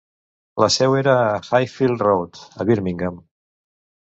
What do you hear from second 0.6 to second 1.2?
La seu era